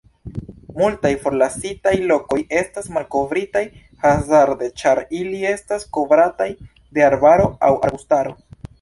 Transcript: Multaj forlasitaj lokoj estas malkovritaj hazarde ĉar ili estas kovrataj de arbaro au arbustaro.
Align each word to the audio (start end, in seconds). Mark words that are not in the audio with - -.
Multaj 0.77 1.11
forlasitaj 1.25 1.93
lokoj 2.13 2.39
estas 2.63 2.89
malkovritaj 2.97 3.63
hazarde 4.07 4.73
ĉar 4.83 5.05
ili 5.21 5.45
estas 5.55 5.89
kovrataj 6.01 6.53
de 6.99 7.09
arbaro 7.13 7.51
au 7.71 7.75
arbustaro. 7.89 8.41